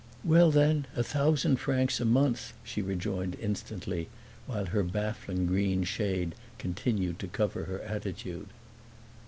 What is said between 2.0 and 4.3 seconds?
month," she rejoined instantly,